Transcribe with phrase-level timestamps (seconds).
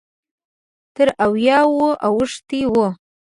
[0.95, 2.75] تر اویاوو اوښتی و.